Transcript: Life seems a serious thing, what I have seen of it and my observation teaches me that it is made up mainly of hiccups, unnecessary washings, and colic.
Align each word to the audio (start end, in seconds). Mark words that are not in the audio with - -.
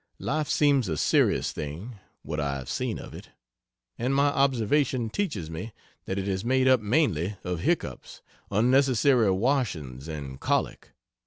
Life 0.17 0.49
seems 0.49 0.89
a 0.89 0.97
serious 0.97 1.51
thing, 1.51 1.99
what 2.23 2.39
I 2.39 2.55
have 2.55 2.71
seen 2.71 2.97
of 2.97 3.13
it 3.13 3.29
and 3.99 4.15
my 4.15 4.29
observation 4.29 5.11
teaches 5.11 5.47
me 5.47 5.73
that 6.05 6.17
it 6.17 6.27
is 6.27 6.43
made 6.43 6.67
up 6.67 6.79
mainly 6.79 7.35
of 7.43 7.59
hiccups, 7.59 8.23
unnecessary 8.49 9.29
washings, 9.29 10.07
and 10.07 10.39
colic. 10.39 10.93